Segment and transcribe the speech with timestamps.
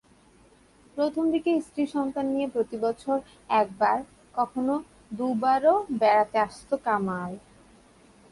[0.97, 3.17] প্রথম দিকে স্ত্রী-সন্তান নিয়ে প্রতিবছর
[3.53, 3.97] একবার,
[4.35, 4.73] কখনো
[5.11, 7.31] দুবারও বেড়াতে আসত কামাল।